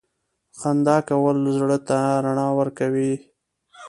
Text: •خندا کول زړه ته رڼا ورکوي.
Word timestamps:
•خندا 0.59 0.97
کول 1.09 1.37
زړه 1.57 1.77
ته 1.87 1.97
رڼا 2.23 2.47
ورکوي. 2.59 3.13